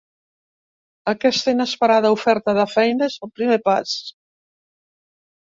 Aquesta 1.11 1.53
inesperada 1.57 2.11
oferta 2.17 2.57
de 2.61 2.65
feina 2.73 3.11
és 3.13 3.21
el 3.29 3.33
primer 3.41 3.61
pas. 3.69 3.95